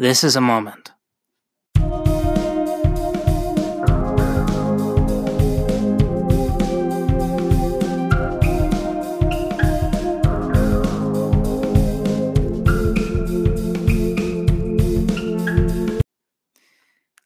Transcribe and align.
This 0.00 0.24
is 0.24 0.34
a 0.34 0.40
moment. 0.40 0.92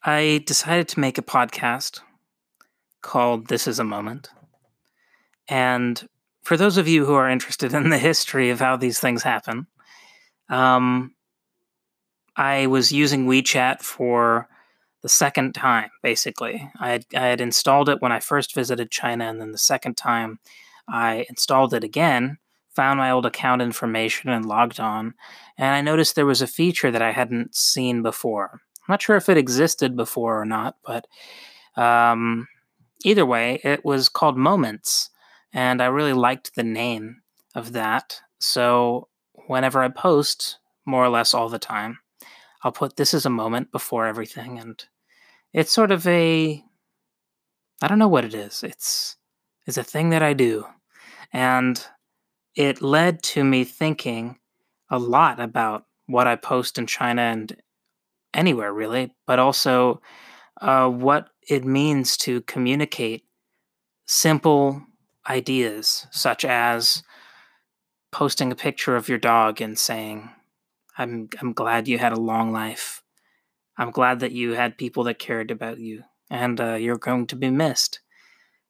I 0.03 0.43
decided 0.45 0.89
to 0.89 0.99
make 0.99 1.17
a 1.17 1.23
podcast 1.23 2.01
called 3.03 3.47
This 3.47 3.69
is 3.69 3.79
a 3.79 3.85
Moment. 3.85 4.31
And 5.47 6.09
for 6.43 6.57
those 6.57 6.77
of 6.77 6.89
you 6.89 7.07
who 7.07 7.15
are 7.15 7.31
interested 7.31 7.73
in 7.73 7.91
the 7.91 7.99
history 7.99 8.51
of 8.51 8.59
how 8.59 8.77
these 8.77 8.99
things 8.99 9.23
happen, 9.23 9.69
um, 10.49 11.14
I 12.37 12.67
was 12.67 12.93
using 12.93 13.27
WeChat 13.27 13.83
for 13.83 14.49
the 15.03 15.09
second 15.09 15.55
time, 15.55 15.91
basically. 16.03 16.71
I 16.81 16.91
had, 16.91 17.07
I 17.15 17.27
had 17.27 17.41
installed 17.41 17.89
it 17.89 18.01
when 18.01 18.13
I 18.13 18.21
first 18.21 18.55
visited 18.55 18.91
China, 18.91 19.27
and 19.27 19.41
then 19.41 19.53
the 19.53 19.59
second 19.59 19.97
time 19.97 20.39
I 20.89 21.27
installed 21.29 21.75
it 21.75 21.85
again, 21.85 22.39
found 22.75 22.99
my 22.99 23.11
old 23.11 23.27
account 23.27 23.63
information, 23.63 24.31
and 24.31 24.47
logged 24.47 24.81
on. 24.81 25.15
And 25.59 25.75
I 25.75 25.81
noticed 25.81 26.15
there 26.15 26.27
was 26.27 26.43
a 26.43 26.47
feature 26.47 26.91
that 26.91 27.03
I 27.03 27.13
hadn't 27.13 27.55
seen 27.55 28.03
before. 28.03 28.61
I'm 28.81 28.93
not 28.93 29.03
sure 29.03 29.17
if 29.17 29.29
it 29.29 29.37
existed 29.37 29.97
before 29.97 30.41
or 30.41 30.45
not, 30.45 30.77
but 30.85 31.07
um, 31.77 32.49
either 33.05 33.25
way, 33.25 33.61
it 33.63 33.85
was 33.85 34.09
called 34.09 34.37
Moments, 34.37 35.11
and 35.53 35.83
I 35.83 35.87
really 35.87 36.13
liked 36.13 36.55
the 36.55 36.65
name 36.65 37.23
of 37.55 37.73
that. 37.73 38.21
So 38.39 39.09
whenever 39.47 39.83
I 39.83 39.89
post, 39.89 40.59
more 40.85 41.05
or 41.05 41.09
less 41.09 41.33
all 41.33 41.49
the 41.49 41.59
time, 41.59 41.99
I'll 42.65 42.73
put 42.73 42.97
this 42.97 43.13
as 43.13 43.27
a 43.27 43.31
moment 43.31 43.71
before 43.71 44.07
everything, 44.07 44.59
and 44.59 44.83
it's 45.53 45.71
sort 45.71 45.93
of 45.93 46.07
a 46.07 46.65
I 47.83 47.89
don't 47.89 47.99
know 47.99 48.09
what 48.09 48.25
it 48.25 48.35
is. 48.35 48.63
It's 48.65 49.17
it's 49.67 49.77
a 49.77 49.85
thing 49.85 50.11
that 50.11 50.23
I 50.23 50.33
do, 50.33 50.67
and 51.33 51.85
it 52.57 52.81
led 52.81 53.23
to 53.25 53.45
me 53.45 53.65
thinking 53.65 54.39
a 54.91 54.99
lot 54.99 55.41
about 55.41 55.85
what 56.07 56.27
I 56.27 56.37
post 56.37 56.79
in 56.79 56.87
China 56.87 57.23
and 57.23 57.55
anywhere 58.33 58.73
really, 58.73 59.15
but 59.27 59.39
also 59.39 60.01
uh, 60.61 60.89
what 60.89 61.29
it 61.49 61.65
means 61.65 62.17
to 62.19 62.41
communicate 62.43 63.25
simple 64.07 64.83
ideas, 65.29 66.07
such 66.11 66.45
as 66.45 67.03
posting 68.11 68.53
a 68.53 68.57
picture 68.57 68.97
of 68.97 69.09
your 69.09 69.19
dog 69.19 69.61
and 69.61 69.79
saying, 69.79 70.31
"I'm 70.99 71.29
I'm 71.41 71.53
glad 71.53 71.89
you 71.89 71.99
had 71.99 72.13
a 72.13 72.21
long 72.21 72.53
life. 72.53 73.03
I'm 73.77 73.91
glad 73.91 74.21
that 74.21 74.33
you 74.33 74.53
had 74.53 74.79
people 74.79 75.05
that 75.05 75.19
cared 75.19 75.51
about 75.51 75.79
you, 75.79 76.05
and 76.31 76.61
uh, 76.61 76.75
you're 76.75 76.99
going 76.99 77.27
to 77.29 77.37
be 77.37 77.51
missed." 77.51 78.01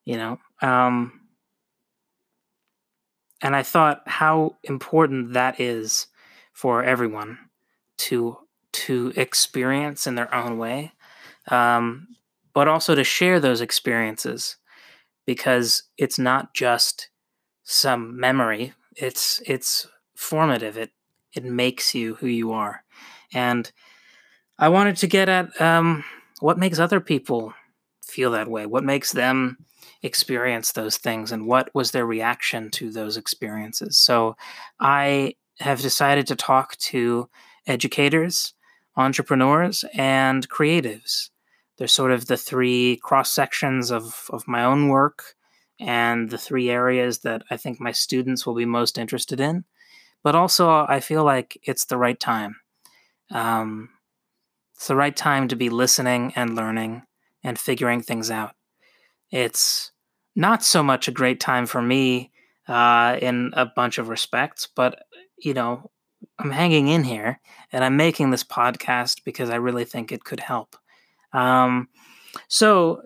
You 0.04 0.16
know, 0.16 0.38
um, 0.62 1.20
and 3.42 3.54
I 3.54 3.62
thought 3.62 4.02
how 4.06 4.56
important 4.64 5.34
that 5.34 5.60
is 5.60 6.06
for 6.52 6.82
everyone 6.82 7.38
to 7.98 8.38
to 8.72 9.12
experience 9.16 10.06
in 10.06 10.16
their 10.16 10.34
own 10.34 10.58
way, 10.58 10.92
um, 11.48 12.08
but 12.52 12.66
also 12.68 12.94
to 12.94 13.04
share 13.04 13.38
those 13.38 13.60
experiences 13.60 14.56
because 15.26 15.84
it's 15.96 16.18
not 16.18 16.54
just 16.54 17.08
some 17.64 18.18
memory. 18.18 18.72
It's 18.96 19.42
it's 19.46 19.86
formative. 20.16 20.76
It 20.76 20.90
it 21.34 21.44
makes 21.44 21.94
you 21.94 22.14
who 22.16 22.26
you 22.26 22.52
are, 22.52 22.84
and 23.32 23.70
I 24.58 24.68
wanted 24.68 24.96
to 24.98 25.06
get 25.06 25.28
at 25.28 25.60
um, 25.60 26.04
what 26.40 26.58
makes 26.58 26.78
other 26.78 27.00
people 27.00 27.54
feel 28.04 28.30
that 28.32 28.48
way. 28.48 28.66
What 28.66 28.84
makes 28.84 29.12
them 29.12 29.58
experience 30.02 30.72
those 30.72 30.98
things, 30.98 31.32
and 31.32 31.46
what 31.46 31.74
was 31.74 31.90
their 31.90 32.06
reaction 32.06 32.70
to 32.72 32.90
those 32.90 33.16
experiences. 33.16 33.98
So 33.98 34.36
I 34.80 35.34
have 35.60 35.80
decided 35.80 36.26
to 36.26 36.36
talk 36.36 36.76
to 36.76 37.28
educators 37.66 38.54
entrepreneurs 38.96 39.84
and 39.94 40.48
creatives. 40.48 41.30
They're 41.76 41.88
sort 41.88 42.12
of 42.12 42.26
the 42.26 42.36
three 42.36 43.00
cross 43.02 43.30
sections 43.30 43.90
of, 43.90 44.26
of 44.30 44.46
my 44.46 44.64
own 44.64 44.88
work 44.88 45.34
and 45.80 46.30
the 46.30 46.38
three 46.38 46.70
areas 46.70 47.20
that 47.20 47.42
I 47.50 47.56
think 47.56 47.80
my 47.80 47.92
students 47.92 48.46
will 48.46 48.54
be 48.54 48.64
most 48.64 48.96
interested 48.96 49.40
in. 49.40 49.64
But 50.24 50.34
also, 50.34 50.68
I 50.68 50.98
feel 50.98 51.22
like 51.22 51.56
it's 51.62 51.84
the 51.84 51.98
right 51.98 52.18
time. 52.18 52.56
Um, 53.30 53.90
it's 54.74 54.88
the 54.88 54.96
right 54.96 55.14
time 55.14 55.46
to 55.48 55.56
be 55.56 55.68
listening 55.68 56.32
and 56.34 56.56
learning 56.56 57.02
and 57.44 57.58
figuring 57.58 58.02
things 58.02 58.30
out. 58.30 58.56
It's 59.30 59.92
not 60.34 60.64
so 60.64 60.82
much 60.82 61.06
a 61.06 61.12
great 61.12 61.38
time 61.38 61.66
for 61.66 61.80
me 61.80 62.32
uh, 62.66 63.18
in 63.20 63.52
a 63.52 63.66
bunch 63.66 63.98
of 63.98 64.08
respects, 64.08 64.66
but 64.74 65.04
you 65.38 65.54
know, 65.54 65.90
I'm 66.38 66.50
hanging 66.50 66.88
in 66.88 67.04
here 67.04 67.40
and 67.70 67.84
I'm 67.84 67.96
making 67.96 68.30
this 68.30 68.44
podcast 68.44 69.24
because 69.24 69.50
I 69.50 69.56
really 69.56 69.84
think 69.84 70.10
it 70.10 70.24
could 70.24 70.40
help. 70.40 70.76
Um, 71.32 71.88
so 72.48 73.02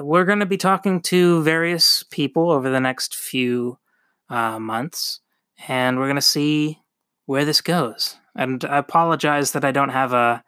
we're 0.00 0.24
going 0.24 0.40
to 0.40 0.46
be 0.46 0.56
talking 0.56 1.00
to 1.02 1.42
various 1.42 2.02
people 2.04 2.50
over 2.50 2.70
the 2.70 2.80
next 2.80 3.14
few 3.14 3.78
uh, 4.28 4.58
months, 4.58 5.20
and 5.68 5.98
we're 5.98 6.06
going 6.06 6.16
to 6.16 6.22
see 6.22 6.80
where 7.26 7.44
this 7.44 7.60
goes. 7.60 8.16
And 8.36 8.64
I 8.64 8.78
apologize 8.78 9.52
that 9.52 9.64
I 9.64 9.70
don't 9.70 9.90
have 9.90 10.12
a, 10.12 10.44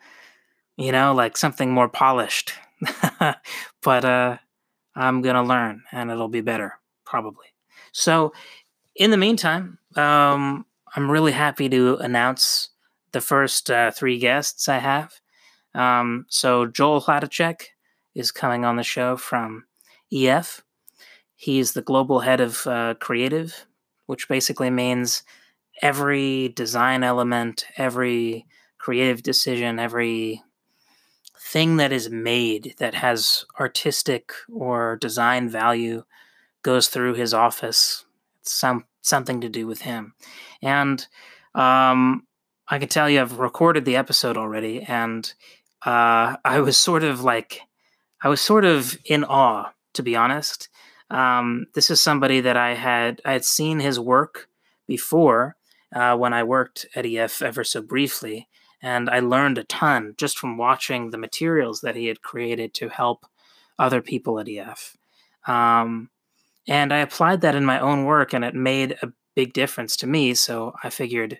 you 0.76 0.92
know, 0.92 1.14
like 1.14 1.36
something 1.36 1.70
more 1.70 1.88
polished, 1.88 2.52
but 3.82 4.04
uh, 4.04 4.38
I'm 4.94 5.22
going 5.22 5.36
to 5.36 5.42
learn, 5.42 5.82
and 5.92 6.10
it'll 6.10 6.28
be 6.28 6.40
better 6.40 6.74
probably. 7.04 7.46
So, 7.92 8.32
in 8.94 9.10
the 9.10 9.16
meantime, 9.16 9.78
um, 9.94 10.66
I'm 10.94 11.10
really 11.10 11.32
happy 11.32 11.68
to 11.68 11.96
announce 11.96 12.70
the 13.12 13.20
first 13.20 13.70
uh, 13.70 13.90
three 13.90 14.18
guests 14.18 14.68
I 14.68 14.78
have. 14.78 15.14
Um, 15.74 16.26
so 16.28 16.66
Joel 16.66 17.02
Hladecek 17.02 17.66
is 18.14 18.32
coming 18.32 18.64
on 18.64 18.76
the 18.76 18.82
show 18.82 19.16
from 19.16 19.64
EF. 20.12 20.62
He's 21.34 21.72
the 21.72 21.82
global 21.82 22.20
head 22.20 22.40
of 22.40 22.66
uh, 22.66 22.94
creative, 22.98 23.66
which 24.06 24.28
basically 24.28 24.70
means 24.70 25.22
every 25.82 26.48
design 26.50 27.02
element, 27.02 27.66
every 27.76 28.46
creative 28.78 29.22
decision, 29.22 29.78
every 29.78 30.42
thing 31.38 31.76
that 31.76 31.92
is 31.92 32.10
made 32.10 32.74
that 32.78 32.94
has 32.94 33.44
artistic 33.60 34.32
or 34.52 34.96
design 34.96 35.48
value 35.48 36.04
goes 36.62 36.88
through 36.88 37.14
his 37.14 37.32
office. 37.32 38.04
It's 38.40 38.52
some 38.52 38.84
something 39.02 39.40
to 39.40 39.48
do 39.48 39.66
with 39.66 39.82
him. 39.82 40.14
And 40.62 41.06
um, 41.54 42.26
I 42.68 42.78
can 42.78 42.88
tell 42.88 43.08
you, 43.08 43.20
I've 43.20 43.38
recorded 43.38 43.84
the 43.84 43.96
episode 43.96 44.36
already, 44.36 44.82
and 44.82 45.32
uh, 45.84 46.36
I 46.44 46.60
was 46.60 46.76
sort 46.76 47.04
of 47.04 47.22
like, 47.22 47.60
I 48.22 48.28
was 48.28 48.40
sort 48.40 48.64
of 48.64 48.98
in 49.04 49.24
awe, 49.24 49.70
to 49.94 50.02
be 50.02 50.16
honest. 50.16 50.68
Um, 51.10 51.66
this 51.74 51.90
is 51.90 52.00
somebody 52.00 52.40
that 52.40 52.56
I 52.56 52.74
had 52.74 53.20
I 53.24 53.32
had 53.32 53.44
seen 53.44 53.80
his 53.80 54.00
work 54.00 54.48
before 54.86 55.56
uh, 55.94 56.16
when 56.16 56.32
I 56.32 56.42
worked 56.42 56.86
at 56.94 57.06
EF 57.06 57.42
ever 57.42 57.64
so 57.64 57.80
briefly, 57.80 58.48
and 58.82 59.08
I 59.08 59.20
learned 59.20 59.58
a 59.58 59.64
ton 59.64 60.14
just 60.16 60.38
from 60.38 60.56
watching 60.56 61.10
the 61.10 61.18
materials 61.18 61.80
that 61.80 61.96
he 61.96 62.06
had 62.06 62.22
created 62.22 62.74
to 62.74 62.88
help 62.88 63.26
other 63.78 64.02
people 64.02 64.40
at 64.40 64.48
EF. 64.48 64.96
Um, 65.46 66.10
and 66.68 66.92
I 66.92 66.98
applied 66.98 67.42
that 67.42 67.54
in 67.54 67.64
my 67.64 67.78
own 67.78 68.04
work, 68.04 68.32
and 68.32 68.44
it 68.44 68.54
made 68.54 68.96
a 69.02 69.12
big 69.34 69.52
difference 69.52 69.96
to 69.98 70.06
me. 70.06 70.34
So 70.34 70.74
I 70.82 70.90
figured 70.90 71.38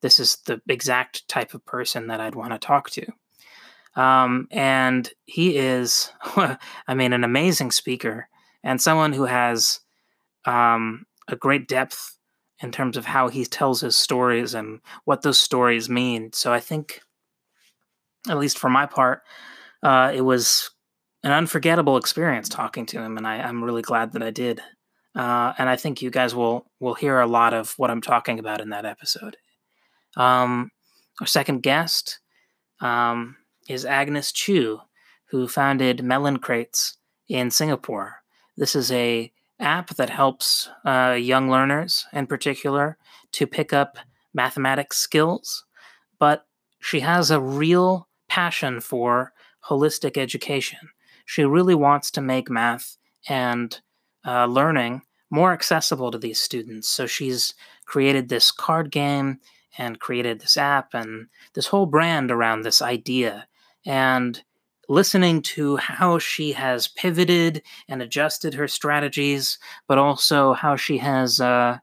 this 0.00 0.18
is 0.18 0.36
the 0.46 0.60
exact 0.68 1.28
type 1.28 1.54
of 1.54 1.64
person 1.66 2.06
that 2.06 2.20
I'd 2.20 2.34
want 2.34 2.52
to 2.52 2.58
talk 2.58 2.90
to. 2.90 3.06
Um, 3.94 4.48
and 4.50 5.10
he 5.26 5.56
is, 5.58 6.10
I 6.36 6.94
mean, 6.94 7.12
an 7.12 7.24
amazing 7.24 7.72
speaker 7.72 8.28
and 8.62 8.80
someone 8.80 9.12
who 9.12 9.24
has 9.24 9.80
um, 10.44 11.06
a 11.28 11.36
great 11.36 11.68
depth 11.68 12.18
in 12.60 12.70
terms 12.70 12.96
of 12.96 13.04
how 13.04 13.28
he 13.28 13.44
tells 13.44 13.80
his 13.80 13.96
stories 13.96 14.54
and 14.54 14.80
what 15.04 15.22
those 15.22 15.40
stories 15.40 15.88
mean. 15.88 16.32
So 16.32 16.52
I 16.52 16.60
think, 16.60 17.00
at 18.28 18.38
least 18.38 18.58
for 18.58 18.70
my 18.70 18.86
part, 18.86 19.22
uh, 19.82 20.12
it 20.14 20.20
was 20.20 20.70
an 21.24 21.32
unforgettable 21.32 21.96
experience 21.96 22.48
talking 22.48 22.86
to 22.86 23.00
him, 23.00 23.16
and 23.16 23.26
I, 23.26 23.36
am 23.36 23.62
really 23.62 23.82
glad 23.82 24.12
that 24.12 24.22
I 24.22 24.30
did. 24.30 24.60
Uh, 25.14 25.52
and 25.58 25.68
I 25.68 25.76
think 25.76 26.00
you 26.00 26.10
guys 26.10 26.34
will 26.34 26.66
will 26.80 26.94
hear 26.94 27.20
a 27.20 27.26
lot 27.26 27.52
of 27.52 27.74
what 27.76 27.90
I'm 27.90 28.00
talking 28.00 28.38
about 28.38 28.60
in 28.60 28.70
that 28.70 28.86
episode. 28.86 29.36
Um, 30.16 30.70
our 31.20 31.26
second 31.26 31.62
guest 31.62 32.18
um, 32.80 33.36
is 33.68 33.84
Agnes 33.84 34.32
Chew, 34.32 34.80
who 35.26 35.48
founded 35.48 35.98
Meloncrates 35.98 36.94
in 37.28 37.50
Singapore. 37.50 38.21
This 38.62 38.76
is 38.76 38.92
a 38.92 39.32
app 39.58 39.96
that 39.96 40.08
helps 40.08 40.68
uh, 40.84 41.18
young 41.20 41.50
learners, 41.50 42.06
in 42.12 42.28
particular, 42.28 42.96
to 43.32 43.44
pick 43.44 43.72
up 43.72 43.98
mathematics 44.34 44.98
skills. 44.98 45.64
But 46.20 46.46
she 46.78 47.00
has 47.00 47.32
a 47.32 47.40
real 47.40 48.06
passion 48.28 48.78
for 48.78 49.32
holistic 49.68 50.16
education. 50.16 50.78
She 51.24 51.42
really 51.42 51.74
wants 51.74 52.12
to 52.12 52.20
make 52.20 52.48
math 52.48 52.98
and 53.28 53.80
uh, 54.24 54.46
learning 54.46 55.02
more 55.28 55.52
accessible 55.52 56.12
to 56.12 56.18
these 56.18 56.38
students. 56.38 56.86
So 56.86 57.08
she's 57.08 57.54
created 57.84 58.28
this 58.28 58.52
card 58.52 58.92
game 58.92 59.40
and 59.76 59.98
created 59.98 60.40
this 60.40 60.56
app 60.56 60.94
and 60.94 61.26
this 61.54 61.66
whole 61.66 61.86
brand 61.86 62.30
around 62.30 62.62
this 62.62 62.80
idea. 62.80 63.48
And 63.84 64.40
listening 64.92 65.40
to 65.40 65.76
how 65.78 66.18
she 66.18 66.52
has 66.52 66.86
pivoted 66.86 67.62
and 67.88 68.02
adjusted 68.02 68.54
her 68.54 68.68
strategies, 68.68 69.58
but 69.88 69.98
also 69.98 70.52
how 70.52 70.76
she 70.76 70.98
has 70.98 71.40
uh, 71.40 71.78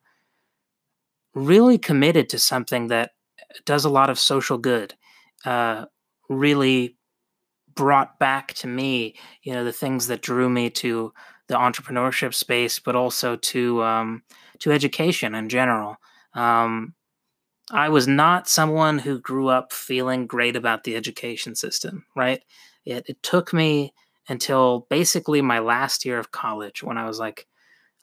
really 1.33 1.77
committed 1.77 2.29
to 2.29 2.39
something 2.39 2.88
that 2.88 3.11
does 3.65 3.83
a 3.83 3.89
lot 3.89 4.09
of 4.09 4.19
social 4.19 4.57
good, 4.57 4.94
uh, 5.45 5.85
really 6.29 6.95
brought 7.73 8.19
back 8.19 8.53
to 8.53 8.67
me, 8.67 9.15
you 9.41 9.53
know, 9.53 9.63
the 9.63 9.71
things 9.71 10.07
that 10.07 10.21
drew 10.21 10.50
me 10.50 10.69
to 10.69 11.12
the 11.47 11.55
entrepreneurship 11.55 12.33
space, 12.33 12.77
but 12.77 12.95
also 12.95 13.35
to 13.38 13.81
um, 13.81 14.23
to 14.59 14.71
education 14.71 15.33
in 15.33 15.50
general. 15.50 15.97
Um, 16.35 16.94
I 17.71 17.89
was 17.89 18.07
not 18.07 18.47
someone 18.47 19.00
who 19.00 19.19
grew 19.19 19.47
up 19.47 19.73
feeling 19.73 20.27
great 20.27 20.55
about 20.55 20.83
the 20.83 20.95
education 20.95 21.55
system, 21.55 22.05
right? 22.15 22.41
It, 22.85 23.05
it 23.07 23.23
took 23.23 23.53
me 23.53 23.93
until 24.27 24.87
basically 24.89 25.41
my 25.41 25.59
last 25.59 26.05
year 26.05 26.19
of 26.19 26.31
college 26.31 26.83
when 26.83 26.97
I 26.97 27.05
was 27.05 27.19
like, 27.19 27.47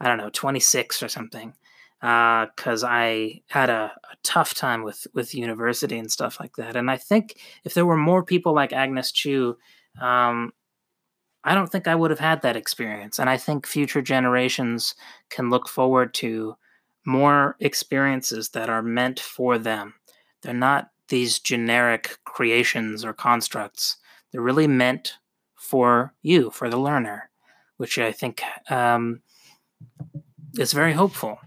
I 0.00 0.08
don't 0.08 0.18
know, 0.18 0.30
26 0.30 1.02
or 1.02 1.08
something, 1.08 1.54
because 2.00 2.84
uh, 2.84 2.88
I 2.88 3.42
had 3.48 3.70
a, 3.70 3.92
a, 4.12 4.16
tough 4.22 4.54
time 4.54 4.82
with 4.82 5.06
with 5.14 5.34
university 5.34 5.98
and 5.98 6.10
stuff 6.10 6.38
like 6.40 6.56
that. 6.56 6.76
And 6.76 6.90
I 6.90 6.96
think 6.96 7.36
if 7.64 7.74
there 7.74 7.86
were 7.86 7.96
more 7.96 8.24
people 8.24 8.52
like 8.54 8.72
Agnes 8.72 9.12
Chew, 9.12 9.56
um, 10.00 10.52
I 11.44 11.54
don't 11.54 11.70
think 11.70 11.86
I 11.86 11.94
would 11.94 12.10
have 12.10 12.20
had 12.20 12.42
that 12.42 12.56
experience. 12.56 13.20
And 13.20 13.30
I 13.30 13.36
think 13.36 13.66
future 13.66 14.02
generations 14.02 14.96
can 15.30 15.48
look 15.48 15.68
forward 15.68 16.12
to 16.14 16.56
more 17.06 17.56
experiences 17.60 18.48
that 18.50 18.68
are 18.68 18.82
meant 18.82 19.20
for 19.20 19.56
them. 19.56 19.94
They're 20.42 20.52
not 20.52 20.90
these 21.08 21.38
generic 21.38 22.18
creations 22.24 23.04
or 23.04 23.12
constructs. 23.12 23.96
They're 24.36 24.42
really 24.42 24.66
meant 24.66 25.14
for 25.54 26.12
you, 26.20 26.50
for 26.50 26.68
the 26.68 26.76
learner, 26.76 27.30
which 27.78 27.98
I 27.98 28.12
think 28.12 28.42
um, 28.68 29.22
is 30.58 30.74
very 30.74 30.92
hopeful. 30.92 31.38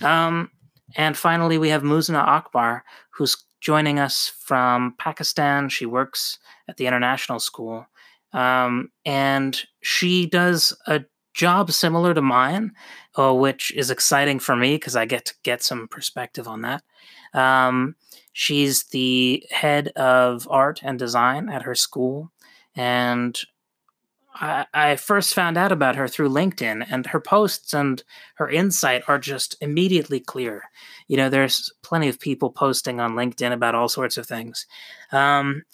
Um, 0.00 0.50
and 0.96 1.14
finally, 1.14 1.58
we 1.58 1.68
have 1.68 1.82
Muzna 1.82 2.20
Akbar, 2.20 2.84
who's 3.10 3.36
joining 3.60 3.98
us 3.98 4.32
from 4.40 4.94
Pakistan. 4.96 5.68
She 5.68 5.84
works 5.84 6.38
at 6.68 6.78
the 6.78 6.86
international 6.86 7.38
school. 7.38 7.86
Um, 8.32 8.92
and 9.04 9.60
she 9.82 10.24
does 10.24 10.74
a 10.86 11.04
job 11.34 11.70
similar 11.70 12.14
to 12.14 12.22
mine, 12.22 12.72
uh, 13.18 13.34
which 13.34 13.74
is 13.74 13.90
exciting 13.90 14.38
for 14.38 14.56
me 14.56 14.76
because 14.76 14.96
I 14.96 15.04
get 15.04 15.26
to 15.26 15.34
get 15.42 15.62
some 15.62 15.86
perspective 15.86 16.48
on 16.48 16.62
that. 16.62 16.82
Um, 17.34 17.96
she's 18.32 18.84
the 18.84 19.44
head 19.50 19.88
of 19.88 20.48
art 20.50 20.80
and 20.82 20.98
design 20.98 21.50
at 21.50 21.64
her 21.64 21.74
school. 21.74 22.32
And 22.78 23.38
I, 24.36 24.66
I 24.72 24.94
first 24.96 25.34
found 25.34 25.58
out 25.58 25.72
about 25.72 25.96
her 25.96 26.06
through 26.06 26.28
LinkedIn, 26.28 26.86
and 26.88 27.06
her 27.06 27.20
posts 27.20 27.74
and 27.74 28.02
her 28.36 28.48
insight 28.48 29.02
are 29.08 29.18
just 29.18 29.56
immediately 29.60 30.20
clear. 30.20 30.62
You 31.08 31.16
know, 31.16 31.28
there's 31.28 31.72
plenty 31.82 32.08
of 32.08 32.20
people 32.20 32.50
posting 32.50 33.00
on 33.00 33.14
LinkedIn 33.14 33.52
about 33.52 33.74
all 33.74 33.88
sorts 33.88 34.16
of 34.16 34.26
things. 34.26 34.64
Um, 35.10 35.64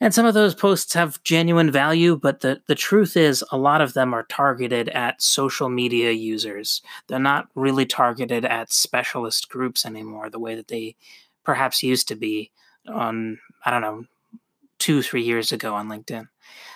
and 0.00 0.12
some 0.12 0.26
of 0.26 0.34
those 0.34 0.56
posts 0.56 0.94
have 0.94 1.22
genuine 1.22 1.70
value, 1.70 2.16
but 2.16 2.40
the, 2.40 2.60
the 2.66 2.74
truth 2.74 3.16
is, 3.16 3.44
a 3.52 3.56
lot 3.56 3.80
of 3.80 3.94
them 3.94 4.12
are 4.12 4.24
targeted 4.24 4.88
at 4.88 5.22
social 5.22 5.68
media 5.68 6.10
users. 6.10 6.82
They're 7.06 7.20
not 7.20 7.50
really 7.54 7.86
targeted 7.86 8.44
at 8.44 8.72
specialist 8.72 9.48
groups 9.48 9.86
anymore, 9.86 10.28
the 10.28 10.40
way 10.40 10.56
that 10.56 10.66
they 10.66 10.96
perhaps 11.44 11.84
used 11.84 12.08
to 12.08 12.16
be 12.16 12.50
on, 12.88 13.38
I 13.64 13.70
don't 13.70 13.82
know, 13.82 14.06
two, 14.80 15.02
three 15.02 15.22
years 15.22 15.52
ago 15.52 15.74
on 15.76 15.86
LinkedIn. 15.86 16.26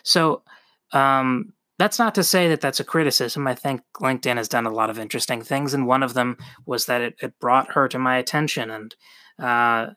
So 0.03 0.43
um, 0.93 1.53
that's 1.79 1.99
not 1.99 2.15
to 2.15 2.25
say 2.25 2.49
that 2.49 2.61
that's 2.61 2.81
a 2.81 2.85
criticism. 2.85 3.47
I 3.47 3.55
think 3.55 3.83
LinkedIn 4.01 4.37
has 4.37 4.49
done 4.49 4.67
a 4.67 4.73
lot 4.73 4.91
of 4.91 4.99
interesting 4.99 5.43
things, 5.43 5.75
and 5.75 5.87
one 5.87 6.03
of 6.03 6.15
them 6.15 6.39
was 6.65 6.87
that 6.87 7.01
it, 7.01 7.17
it 7.21 7.39
brought 7.39 7.73
her 7.73 7.89
to 7.89 7.99
my 7.99 8.17
attention, 8.17 8.71
and 8.71 8.95
uh, 9.39 9.89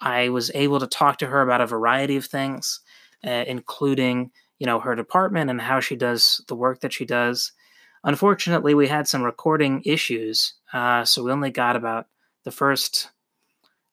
I 0.00 0.28
was 0.28 0.50
able 0.54 0.80
to 0.80 0.86
talk 0.86 1.18
to 1.18 1.26
her 1.26 1.40
about 1.40 1.60
a 1.60 1.66
variety 1.66 2.16
of 2.16 2.26
things, 2.26 2.80
uh, 3.26 3.44
including 3.46 4.30
you 4.58 4.66
know 4.66 4.80
her 4.80 4.94
department 4.94 5.50
and 5.50 5.60
how 5.60 5.80
she 5.80 5.96
does 5.96 6.44
the 6.48 6.54
work 6.54 6.80
that 6.80 6.92
she 6.92 7.04
does. 7.04 7.52
Unfortunately, 8.04 8.74
we 8.74 8.88
had 8.88 9.08
some 9.08 9.22
recording 9.22 9.82
issues, 9.86 10.54
uh, 10.72 11.04
so 11.04 11.22
we 11.22 11.32
only 11.32 11.50
got 11.50 11.76
about 11.76 12.06
the 12.44 12.50
first, 12.50 13.10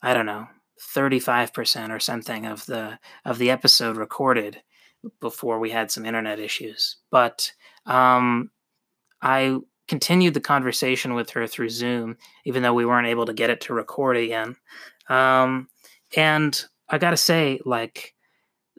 I 0.02 0.16
don't 0.16 0.25
know, 0.25 0.48
35% 0.96 1.92
or 1.92 2.00
something 2.00 2.46
of 2.46 2.66
the 2.66 3.00
of 3.24 3.38
the 3.38 3.52
episode 3.52 3.96
recorded 3.98 4.62
before 5.19 5.60
we 5.60 5.69
had 5.69 5.92
some 5.92 6.06
internet 6.06 6.40
issues. 6.40 6.98
But 7.12 7.51
um, 7.86 8.51
i 9.22 9.57
continued 9.88 10.36
the 10.36 10.40
conversation 10.40 11.16
with 11.16 11.31
her 11.31 11.48
through 11.48 11.68
zoom 11.68 12.16
even 12.46 12.62
though 12.62 12.74
we 12.74 12.86
weren't 12.86 13.07
able 13.07 13.25
to 13.25 13.34
get 13.34 13.50
it 13.50 13.60
to 13.62 13.74
record 13.74 14.18
again. 14.18 14.56
Um, 15.10 15.68
and 16.16 16.63
i 16.90 16.98
gotta 16.98 17.18
say 17.18 17.60
like 17.66 18.13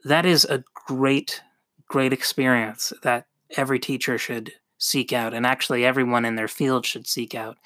that 0.03 0.25
is 0.25 0.45
a 0.45 0.63
great 0.87 1.41
great 1.87 2.13
experience 2.13 2.93
that 3.03 3.25
every 3.57 3.79
teacher 3.79 4.17
should 4.17 4.53
seek 4.77 5.13
out 5.13 5.33
and 5.33 5.45
actually 5.45 5.85
everyone 5.85 6.25
in 6.25 6.35
their 6.35 6.47
field 6.47 6.85
should 6.85 7.05
seek 7.05 7.35
out. 7.35 7.57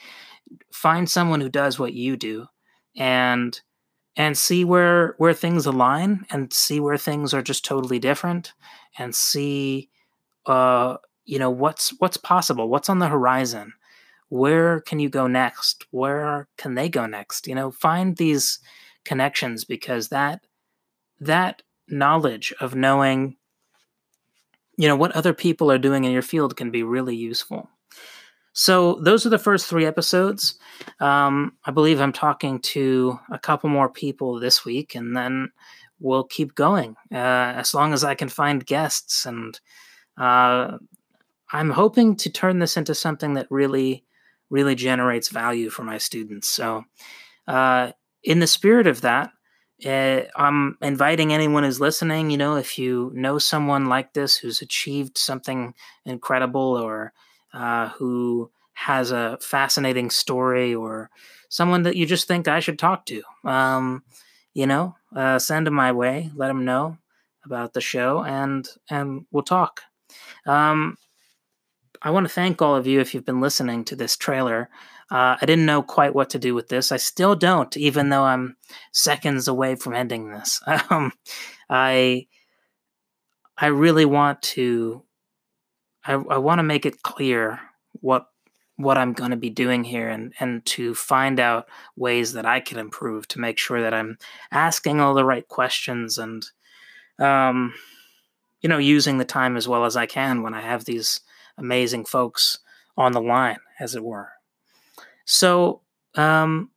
Find 0.74 1.10
someone 1.10 1.42
who 1.42 1.50
does 1.50 1.80
what 1.80 1.94
you 1.94 2.18
do 2.18 2.48
and 2.98 3.60
and 4.18 4.38
see 4.38 4.64
where 4.64 5.16
where 5.18 5.34
things 5.34 5.66
align 5.66 6.26
and 6.32 6.52
see 6.54 6.80
where 6.80 6.98
things 6.98 7.34
are 7.34 7.42
just 7.42 7.66
totally 7.66 8.00
different 8.00 8.54
and 8.98 9.16
see 9.16 9.90
uh 10.46 10.98
you 11.26 11.40
know 11.40 11.50
what's 11.50 11.94
what's 12.00 12.18
possible 12.18 12.70
what's 12.70 12.90
on 12.90 13.00
the 13.00 13.08
horizon 13.08 13.74
where 14.30 14.82
can 14.82 15.00
you 15.00 15.10
go 15.10 15.28
next 15.28 15.86
where 15.92 16.48
can 16.58 16.76
they 16.76 16.90
go 16.90 17.06
next 17.06 17.48
you 17.48 17.56
know 17.56 17.72
find 17.72 18.18
these 18.18 18.60
connections 19.06 19.66
because 19.66 20.10
that 20.10 20.42
that 21.20 21.62
knowledge 21.90 22.54
of 22.60 22.76
knowing 22.76 23.36
you 24.78 24.88
know 24.88 24.96
what 24.96 25.12
other 25.14 25.34
people 25.34 25.72
are 25.72 25.78
doing 25.78 26.04
in 26.04 26.12
your 26.12 26.22
field 26.22 26.56
can 26.58 26.72
be 26.72 26.84
really 26.84 27.16
useful 27.16 27.70
so 28.58 28.96
those 29.02 29.26
are 29.26 29.30
the 29.30 29.38
first 29.38 29.68
three 29.68 29.86
episodes. 29.86 30.58
Um, 31.02 31.58
I 31.66 31.72
believe 31.72 32.00
I'm 32.00 32.14
talking 32.14 32.60
to 32.60 33.20
a 33.30 33.38
couple 33.38 33.70
more 33.70 33.90
people 33.90 34.40
this 34.40 34.64
week, 34.64 34.96
and 34.96 35.16
then 35.16 35.52
we'll 36.00 36.24
keep 36.24 36.56
going 36.56 36.96
uh, 37.12 37.18
as 37.58 37.74
long 37.74 37.92
as 37.92 38.06
I 38.06 38.16
can 38.16 38.30
find 38.30 38.66
guests. 38.66 39.26
And 39.26 39.60
uh, 40.18 40.78
I'm 41.52 41.70
hoping 41.70 42.16
to 42.16 42.30
turn 42.30 42.60
this 42.60 42.78
into 42.78 42.96
something 42.96 43.34
that 43.34 43.48
really, 43.50 44.06
really 44.50 44.76
generates 44.76 45.28
value 45.28 45.70
for 45.70 45.84
my 45.84 45.98
students. 45.98 46.48
So, 46.48 46.86
uh, 47.50 47.92
in 48.24 48.40
the 48.40 48.48
spirit 48.48 48.88
of 48.88 49.02
that, 49.02 49.32
uh, 49.86 50.22
I'm 50.38 50.78
inviting 50.82 51.34
anyone 51.34 51.66
who's 51.66 51.82
listening. 51.82 52.32
You 52.32 52.38
know, 52.38 52.56
if 52.56 52.80
you 52.80 53.12
know 53.14 53.38
someone 53.38 53.88
like 53.88 54.14
this 54.14 54.38
who's 54.38 54.62
achieved 54.62 55.18
something 55.18 55.74
incredible 56.06 56.78
or 56.82 57.12
uh, 57.56 57.90
who 57.90 58.52
has 58.74 59.12
a 59.12 59.38
fascinating 59.42 60.10
story 60.10 60.76
or 60.76 61.10
someone 61.50 61.84
that 61.84 61.96
you 61.96 62.06
just 62.06 62.28
think 62.28 62.48
I 62.48 62.60
should 62.60 62.78
talk 62.78 63.06
to, 63.08 63.24
um, 63.46 64.04
you 64.54 64.68
know, 64.68 64.96
uh, 65.16 65.40
send 65.40 65.66
them 65.66 65.74
my 65.74 65.92
way. 65.92 66.30
Let 66.36 66.48
them 66.48 66.66
know 66.66 66.98
about 67.46 67.74
the 67.74 67.82
show, 67.82 68.24
and 68.24 68.68
and 68.90 69.26
we'll 69.32 69.44
talk. 69.44 69.82
Um, 70.46 70.98
I 72.02 72.12
want 72.12 72.28
to 72.28 72.34
thank 72.34 72.62
all 72.62 72.76
of 72.76 72.86
you 72.86 73.00
if 73.00 73.14
you've 73.14 73.26
been 73.26 73.42
listening 73.42 73.86
to 73.86 73.96
this 73.96 74.18
trailer. 74.18 74.70
Uh, 75.10 75.38
I 75.40 75.46
didn't 75.46 75.66
know 75.66 75.82
quite 75.82 76.16
what 76.16 76.32
to 76.32 76.40
do 76.40 76.54
with 76.54 76.68
this. 76.68 76.92
I 76.92 76.98
still 76.98 77.36
don't, 77.36 77.76
even 77.78 78.10
though 78.10 78.24
I'm 78.24 78.58
seconds 78.92 79.48
away 79.48 79.76
from 79.76 79.96
ending 79.96 80.32
this. 80.32 80.62
Um, 80.90 81.14
I 81.70 82.28
I 83.58 83.68
really 83.68 84.06
want 84.06 84.42
to 84.42 85.04
I, 86.06 86.14
I 86.14 86.38
want 86.38 86.60
to 86.60 86.64
make 86.64 86.86
it 86.86 87.04
clear 87.04 87.60
what 88.02 88.28
what 88.78 88.98
I'm 88.98 89.14
going 89.14 89.32
to 89.32 89.38
be 89.38 89.50
doing 89.50 89.84
here 89.84 90.10
and 90.10 90.34
and 90.40 90.66
to 90.66 90.94
find 90.94 91.40
out 91.40 91.68
ways 91.96 92.34
that 92.34 92.46
I 92.46 92.60
can 92.60 92.78
improve 92.78 93.28
to 93.30 93.40
make 93.40 93.58
sure 93.58 93.82
that 93.82 93.94
I'm 93.94 94.18
asking 94.52 95.00
all 95.00 95.14
the 95.14 95.26
right 95.26 95.48
questions 95.48 96.18
and 96.18 96.46
um 97.20 97.74
you 98.62 98.68
know 98.68 98.78
using 98.78 99.18
the 99.18 99.26
time 99.26 99.56
as 99.56 99.68
well 99.68 99.86
as 99.86 99.96
I 99.96 100.06
can 100.06 100.44
when 100.44 100.54
I 100.54 100.62
have 100.62 100.86
these 100.86 101.22
amazing 101.58 102.06
folks 102.06 102.60
on 102.98 103.14
the 103.14 103.22
line 103.22 103.60
as 103.80 103.96
it 103.96 104.04
were. 104.04 104.30
So 105.26 105.82
um 106.16 106.72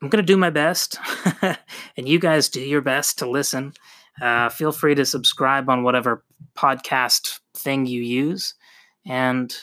I'm 0.00 0.08
going 0.08 0.22
to 0.22 0.32
do 0.32 0.36
my 0.36 0.50
best 0.50 0.98
and 1.42 2.08
you 2.08 2.18
guys 2.18 2.48
do 2.48 2.60
your 2.60 2.80
best 2.80 3.18
to 3.20 3.30
listen. 3.30 3.72
Uh, 4.20 4.48
feel 4.48 4.72
free 4.72 4.96
to 4.96 5.06
subscribe 5.06 5.70
on 5.70 5.84
whatever 5.84 6.24
podcast 6.56 7.38
thing 7.54 7.86
you 7.86 8.02
use 8.02 8.54
and 9.06 9.54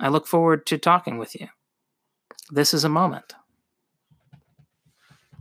I 0.00 0.08
look 0.08 0.26
forward 0.26 0.66
to 0.66 0.78
talking 0.78 1.18
with 1.18 1.34
you. 1.40 1.48
This 2.50 2.74
is 2.74 2.84
a 2.84 2.88
moment. 2.88 3.34